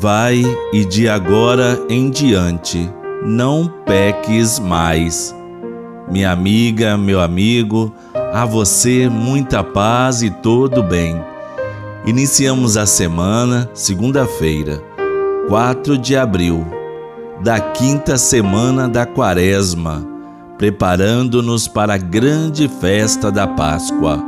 [0.00, 2.90] Vai e de agora em diante
[3.22, 5.36] não peques mais.
[6.10, 7.92] Minha amiga, meu amigo,
[8.32, 11.22] a você muita paz e todo bem.
[12.06, 14.82] Iniciamos a semana, segunda-feira,
[15.48, 16.66] 4 de abril,
[17.42, 20.02] da quinta semana da Quaresma,
[20.56, 24.18] preparando-nos para a grande festa da Páscoa.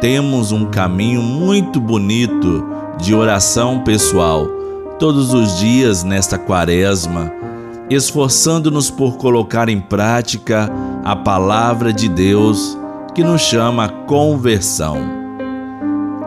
[0.00, 2.64] Temos um caminho muito bonito
[2.96, 4.62] de oração pessoal
[4.98, 7.44] todos os dias nesta Quaresma
[7.90, 10.70] esforçando-nos por colocar em prática
[11.04, 12.78] a palavra de Deus
[13.14, 14.96] que nos chama conversão.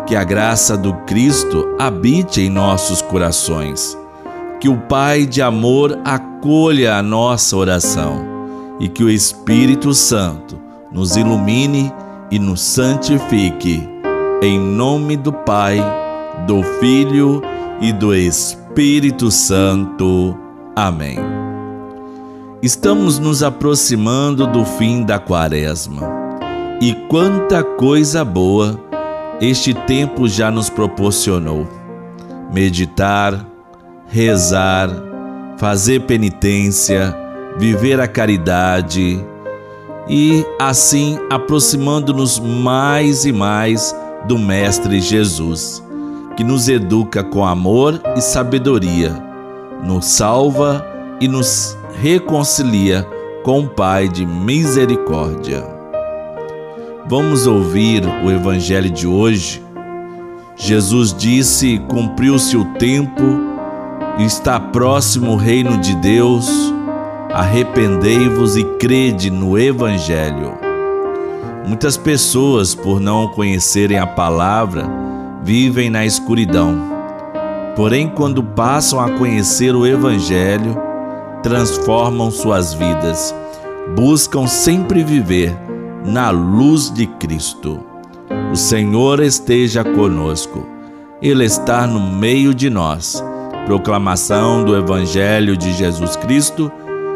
[0.06, 3.98] Que a graça do Cristo habite em nossos corações.
[4.60, 8.26] Que o Pai de amor acolha a nossa oração
[8.80, 10.58] e que o Espírito Santo
[10.92, 11.92] nos ilumine
[12.32, 13.88] e nos santifique.
[14.42, 15.84] Em nome do Pai,
[16.46, 17.42] do Filho
[17.82, 20.38] e do Espírito Santo.
[20.76, 21.18] Amém.
[22.62, 26.02] Estamos nos aproximando do fim da quaresma
[26.82, 28.80] e quanta coisa boa
[29.40, 31.68] este tempo já nos proporcionou.
[32.52, 33.46] Meditar,
[34.08, 34.90] rezar,
[35.58, 37.16] fazer penitência,
[37.58, 39.24] viver a caridade
[40.10, 43.96] e assim aproximando-nos mais e mais
[44.28, 45.84] do Mestre Jesus,
[46.38, 49.28] que nos educa com amor e sabedoria
[49.84, 50.86] nos salva
[51.20, 53.08] e nos reconcilia
[53.44, 55.64] com o Pai de misericórdia.
[57.08, 59.64] Vamos ouvir o Evangelho de hoje.
[60.56, 63.24] Jesus disse: Cumpriu-se o tempo,
[64.20, 66.50] está próximo o reino de Deus.
[67.32, 70.58] Arrependei-vos e crede no Evangelho.
[71.66, 74.90] Muitas pessoas, por não conhecerem a palavra,
[75.48, 76.98] vivem na escuridão
[77.78, 80.76] Porém, quando passam a conhecer o Evangelho,
[81.44, 83.36] transformam suas vidas,
[83.96, 85.56] buscam sempre viver
[86.04, 87.80] na luz de Cristo.
[88.52, 90.66] O Senhor esteja conosco,
[91.22, 93.24] Ele está no meio de nós.
[93.68, 96.72] Proclamação do Evangelho de Jesus Cristo,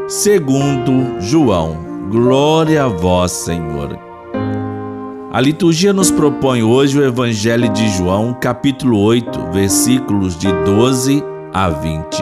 [0.08, 1.76] segundo João.
[2.12, 4.11] Glória a vós, Senhor.
[5.34, 11.70] A liturgia nos propõe hoje o Evangelho de João, capítulo 8, versículos de 12 a
[11.70, 12.22] 20.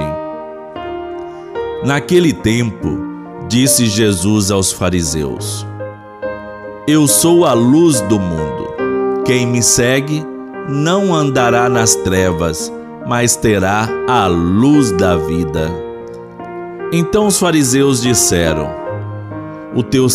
[1.84, 3.00] Naquele tempo,
[3.48, 5.66] disse Jesus aos fariseus:
[6.88, 9.24] Eu sou a luz do mundo.
[9.26, 10.24] Quem me segue
[10.70, 12.72] não andará nas trevas,
[13.08, 15.68] mas terá a luz da vida.
[16.94, 18.79] Então os fariseus disseram:
[19.74, 20.08] o teu,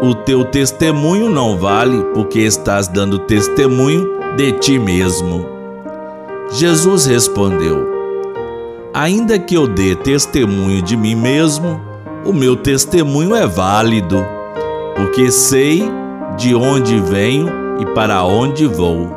[0.00, 5.46] o teu testemunho não vale, porque estás dando testemunho de ti mesmo.
[6.50, 7.86] Jesus respondeu:
[8.94, 11.80] Ainda que eu dê testemunho de mim mesmo,
[12.24, 14.24] o meu testemunho é válido,
[14.96, 15.90] porque sei
[16.38, 17.48] de onde venho
[17.80, 19.10] e para onde vou.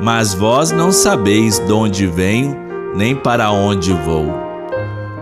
[0.00, 2.56] Mas vós não sabeis de onde venho,
[2.94, 4.34] nem para onde vou.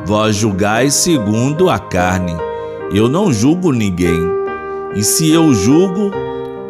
[0.06, 2.34] Vós julgais segundo a carne
[2.92, 4.20] eu não julgo ninguém.
[4.94, 6.10] E se eu julgo,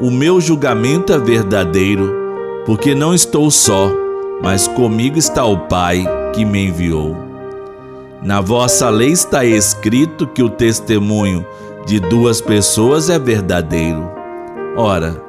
[0.00, 2.14] o meu julgamento é verdadeiro,
[2.66, 3.91] porque não estou só,
[4.42, 7.16] mas comigo está o Pai que me enviou.
[8.22, 11.44] Na vossa lei está escrito que o testemunho
[11.86, 14.10] de duas pessoas é verdadeiro.
[14.76, 15.22] Ora,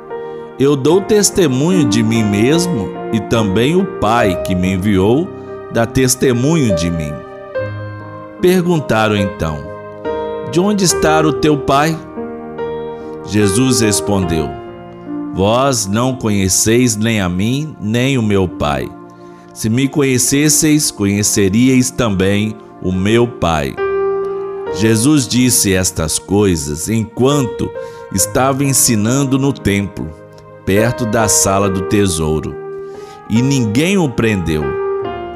[0.57, 5.27] eu dou testemunho de mim mesmo e também o Pai que me enviou
[5.73, 7.11] dá testemunho de mim.
[8.39, 9.74] Perguntaram então:
[10.51, 11.97] de onde está o teu pai?
[13.25, 14.49] Jesus respondeu:
[15.33, 18.87] Vós não conheceis nem a mim, nem o meu pai.
[19.53, 23.75] Se me conhecesseis, conheceríeis também o meu pai.
[24.75, 27.69] Jesus disse estas coisas enquanto
[28.13, 30.09] estava ensinando no templo,
[30.65, 32.55] perto da sala do tesouro.
[33.29, 34.63] E ninguém o prendeu,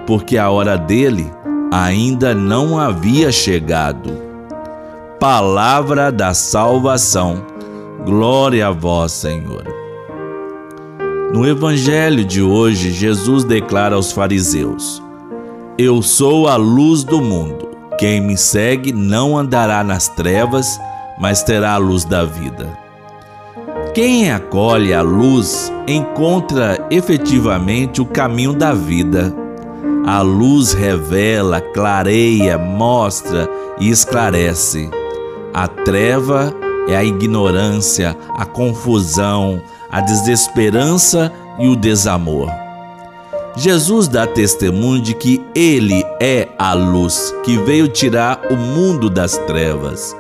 [0.06, 1.32] porque a hora dele
[1.72, 4.29] ainda não havia chegado
[5.20, 7.44] palavra da salvação.
[8.06, 9.64] Glória a vós, Senhor.
[11.34, 15.04] No evangelho de hoje, Jesus declara aos fariseus:
[15.78, 17.68] Eu sou a luz do mundo.
[17.98, 20.80] Quem me segue não andará nas trevas,
[21.20, 22.70] mas terá a luz da vida.
[23.94, 29.36] Quem acolhe a luz encontra efetivamente o caminho da vida.
[30.06, 33.50] A luz revela, clareia, mostra
[33.82, 34.90] e esclarece.
[35.54, 36.54] A treva
[36.88, 39.62] é a ignorância, a confusão,
[39.92, 42.50] a desesperança e o desamor.
[43.56, 49.38] Jesus dá testemunho de que Ele é a luz que veio tirar o mundo das
[49.40, 50.16] trevas.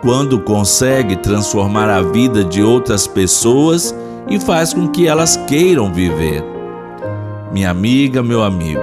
[0.00, 3.94] Quando consegue transformar a vida de outras pessoas
[4.28, 6.44] e faz com que elas queiram viver.
[7.52, 8.80] Minha amiga, meu amigo,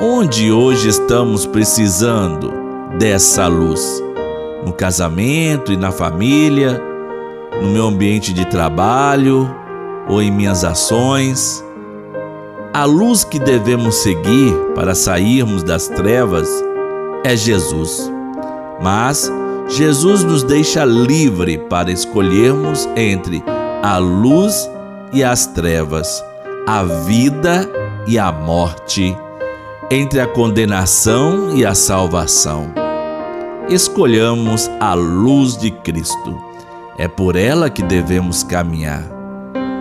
[0.00, 2.52] onde hoje estamos precisando
[2.98, 4.02] dessa luz?
[4.64, 6.80] No casamento e na família,
[7.60, 9.52] no meu ambiente de trabalho
[10.08, 11.64] ou em minhas ações?
[12.74, 16.48] A luz que devemos seguir para sairmos das trevas
[17.24, 18.10] é Jesus.
[18.80, 19.30] Mas
[19.68, 23.42] Jesus nos deixa livre para escolhermos entre
[23.82, 24.70] a luz
[25.12, 26.24] e as trevas,
[26.66, 27.68] a vida
[28.06, 29.16] e a morte,
[29.90, 32.81] entre a condenação e a salvação.
[33.72, 36.38] Escolhamos a luz de Cristo.
[36.98, 39.02] É por ela que devemos caminhar.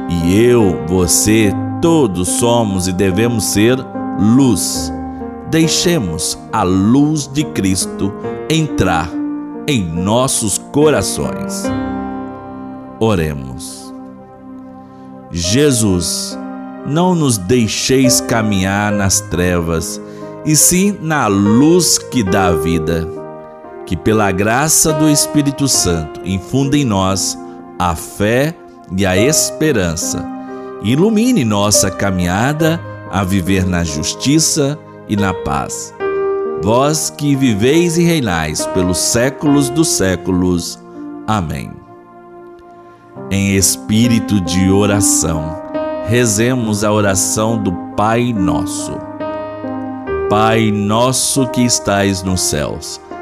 [0.10, 1.52] E eu, você,
[1.82, 3.78] todos somos e devemos ser
[4.18, 4.90] luz.
[5.50, 8.14] Deixemos a luz de Cristo
[8.50, 9.10] entrar
[9.68, 11.66] em nossos corações.
[12.98, 13.94] Oremos.
[15.30, 16.40] Jesus,
[16.86, 20.02] não nos deixeis caminhar nas trevas,
[20.46, 23.20] e sim na luz que dá vida.
[23.92, 27.38] Que pela graça do Espírito Santo infunda em nós
[27.78, 28.56] a fé
[28.96, 30.26] e a esperança
[30.82, 32.80] ilumine nossa caminhada
[33.12, 34.80] a viver na justiça
[35.10, 35.94] e na paz.
[36.64, 40.80] Vós que viveis e reinais pelos séculos dos séculos.
[41.28, 41.70] Amém.
[43.30, 45.62] Em espírito de oração,
[46.08, 48.98] rezemos a oração do Pai Nosso.
[50.30, 53.02] Pai nosso que estais nos céus,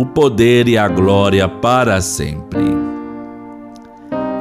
[0.00, 2.78] o poder e a glória para sempre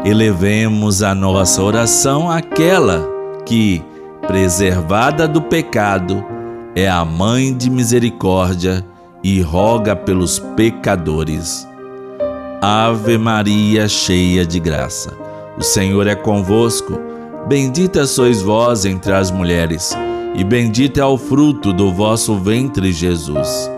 [0.05, 3.05] elevemos a nossa oração àquela
[3.45, 3.83] que,
[4.25, 6.23] preservada do pecado,
[6.75, 8.85] é a mãe de misericórdia
[9.23, 11.67] e roga pelos pecadores.
[12.61, 15.13] Ave Maria, cheia de graça,
[15.57, 16.97] o Senhor é convosco.
[17.47, 19.97] Bendita sois vós entre as mulheres,
[20.35, 23.76] e bendito é o fruto do vosso ventre, Jesus.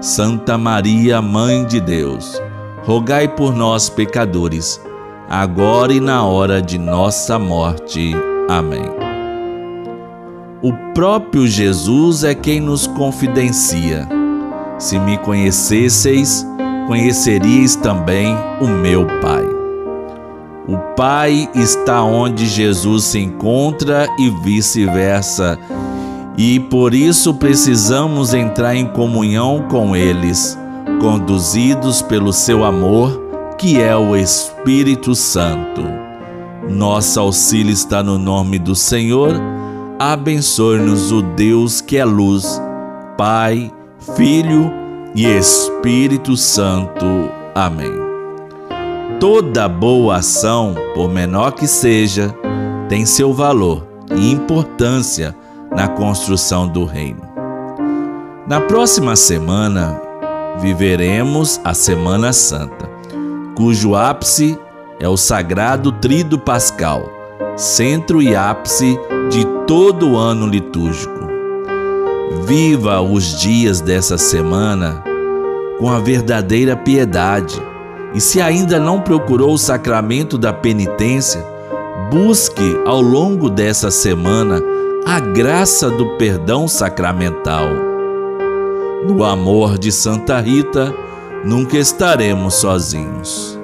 [0.00, 2.40] Santa Maria, Mãe de Deus,
[2.84, 4.80] rogai por nós, pecadores
[5.30, 8.12] agora e na hora de nossa morte.
[8.48, 8.82] Amém.
[10.60, 14.08] O próprio Jesus é quem nos confidencia.
[14.76, 16.44] Se me conhecesseis,
[16.88, 19.44] conheceríeis também o meu Pai.
[20.66, 25.56] O Pai está onde Jesus se encontra e vice-versa,
[26.42, 30.58] e por isso precisamos entrar em comunhão com eles,
[30.98, 35.82] conduzidos pelo seu amor que é o Espírito Santo.
[36.66, 39.34] Nosso auxílio está no nome do Senhor.
[39.98, 42.58] Abençoe-nos o Deus que é luz,
[43.18, 43.70] Pai,
[44.16, 44.72] Filho
[45.14, 47.04] e Espírito Santo.
[47.54, 47.92] Amém.
[49.20, 52.34] Toda boa ação, por menor que seja,
[52.88, 55.36] tem seu valor e importância
[55.70, 57.22] na construção do reino.
[58.46, 60.00] Na próxima semana,
[60.60, 62.90] viveremos a Semana Santa
[63.60, 64.58] cujo ápice
[64.98, 67.10] é o sagrado Tríduo Pascal,
[67.56, 68.98] centro e ápice
[69.30, 71.28] de todo o ano litúrgico.
[72.46, 75.04] Viva os dias dessa semana
[75.78, 77.60] com a verdadeira piedade.
[78.14, 81.44] E se ainda não procurou o sacramento da penitência,
[82.10, 84.62] busque ao longo dessa semana
[85.06, 87.66] a graça do perdão sacramental.
[89.06, 90.94] No amor de Santa Rita,
[91.44, 93.59] nunca estaremos sozinhos.